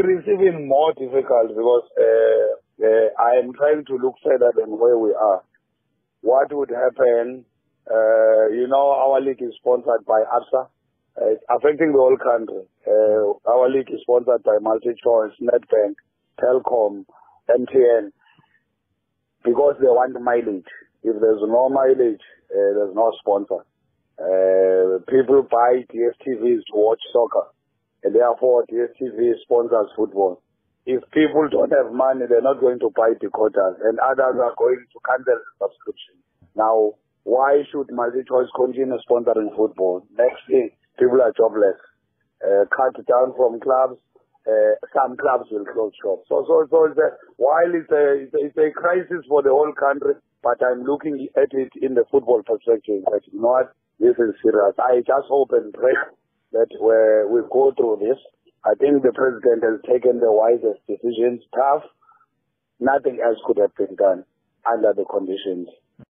It's 0.00 0.28
even 0.28 0.68
more 0.68 0.92
difficult 0.94 1.48
because 1.48 1.82
uh, 1.98 2.86
uh, 2.86 3.08
I 3.18 3.42
am 3.42 3.52
trying 3.52 3.84
to 3.86 3.96
look 3.96 4.14
further 4.22 4.52
than 4.54 4.78
where 4.78 4.96
we 4.96 5.12
are. 5.12 5.42
What 6.20 6.54
would 6.54 6.70
happen? 6.70 7.44
Uh, 7.90 8.46
you 8.54 8.68
know, 8.68 8.94
our 8.94 9.20
league 9.20 9.42
is 9.42 9.54
sponsored 9.58 10.06
by 10.06 10.22
ABSA. 10.22 10.68
Uh, 11.20 11.34
it's 11.34 11.42
affecting 11.50 11.90
the 11.90 11.98
whole 11.98 12.16
country. 12.16 12.62
Uh, 12.86 13.50
our 13.50 13.68
league 13.68 13.90
is 13.90 13.98
sponsored 14.02 14.44
by 14.44 14.58
Multi 14.60 14.90
MultiChoice, 14.90 15.34
Nedbank, 15.42 15.94
Telkom, 16.38 17.04
MTN, 17.50 18.12
because 19.44 19.74
they 19.80 19.88
want 19.88 20.14
mileage. 20.22 20.70
If 21.02 21.20
there's 21.20 21.42
no 21.42 21.68
mileage, 21.70 22.22
uh, 22.54 22.70
there's 22.78 22.94
no 22.94 23.10
sponsor. 23.18 23.66
People 25.08 25.42
buy 25.50 25.82
DSTVs 25.90 26.62
to 26.70 26.74
watch 26.74 27.00
soccer, 27.12 27.50
and 28.04 28.14
therefore 28.14 28.64
DSTV 28.70 29.42
sponsors 29.42 29.90
football. 29.96 30.42
If 30.86 31.02
people 31.12 31.48
don't 31.50 31.72
have 31.72 31.92
money, 31.92 32.24
they're 32.28 32.40
not 32.40 32.60
going 32.60 32.78
to 32.80 32.90
buy 32.96 33.12
decoders, 33.20 33.76
and 33.84 33.98
others 34.00 34.40
are 34.40 34.56
going 34.56 34.80
to 34.80 34.98
cancel 35.04 35.36
the 35.36 35.52
subscription. 35.60 36.16
Now, 36.56 36.96
why 37.24 37.60
should 37.70 37.92
MultiChoice 37.92 38.48
continue 38.56 38.96
sponsoring 39.04 39.54
football? 39.54 40.06
Next 40.16 40.40
thing, 40.48 40.70
people 40.98 41.20
are 41.20 41.32
jobless. 41.36 41.76
Uh, 42.40 42.64
cut 42.72 42.94
down 43.04 43.34
from 43.36 43.60
clubs, 43.60 44.00
uh, 44.48 44.72
some 44.96 45.16
clubs 45.18 45.50
will 45.50 45.66
close 45.68 45.92
shop. 46.00 46.24
So, 46.28 46.46
so, 46.48 46.64
so 46.70 46.84
it's 46.88 46.96
a, 46.96 47.10
while 47.36 47.68
it's 47.68 47.90
a, 47.92 48.24
it's 48.24 48.32
a, 48.32 48.40
it's 48.46 48.56
a 48.56 48.72
crisis 48.72 49.26
for 49.28 49.42
the 49.42 49.50
whole 49.50 49.74
country, 49.76 50.14
but 50.42 50.56
I'm 50.64 50.84
looking 50.88 51.28
at 51.36 51.52
it 51.52 51.68
in 51.82 51.92
the 51.92 52.04
football 52.10 52.40
perspective. 52.46 53.04
But 53.04 53.26
you 53.28 53.42
know 53.42 53.60
what? 53.60 53.76
This 54.00 54.16
is 54.16 54.32
serious. 54.40 54.78
I 54.78 55.02
just 55.04 55.28
hope 55.28 55.50
and 55.52 55.74
pray 55.74 55.92
that 56.52 56.68
we 56.80 57.32
we 57.32 57.46
go 57.52 57.72
through 57.76 57.98
this. 58.00 58.18
I 58.64 58.74
think 58.74 59.02
the 59.02 59.12
president 59.12 59.62
has 59.62 59.80
taken 59.86 60.20
the 60.20 60.32
wisest 60.32 60.80
decisions. 60.86 61.42
Tough. 61.54 61.84
Nothing 62.80 63.18
else 63.24 63.38
could 63.46 63.58
have 63.58 63.74
been 63.76 63.96
done 63.96 64.24
under 64.70 64.92
the 64.94 65.04
conditions. 65.04 65.68